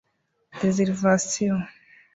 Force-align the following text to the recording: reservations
reservations 0.63 1.61